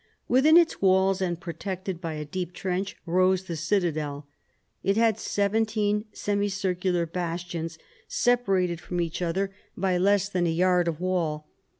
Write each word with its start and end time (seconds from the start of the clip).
Within 0.27 0.57
its 0.57 0.81
walls, 0.81 1.21
and 1.21 1.39
protected 1.39 2.01
by 2.01 2.15
a 2.15 2.25
deep 2.25 2.53
trench, 2.53 2.97
rose 3.05 3.43
the 3.43 3.55
citadel. 3.55 4.25
It 4.81 4.97
had 4.97 5.19
seventeen 5.19 6.05
semicircular 6.11 7.05
bastions, 7.05 7.77
separated 8.07 8.81
from 8.81 8.99
each 8.99 9.21
other 9.21 9.51
by 9.77 9.99
less 9.99 10.23
72 10.23 10.25
PHILIP 10.25 10.25
AUGUSTUS 10.25 10.25
chap. 10.25 10.33
than 10.33 10.47
a 10.47 10.57
yard 10.57 10.87
of 10.87 10.99
wall. 10.99 11.49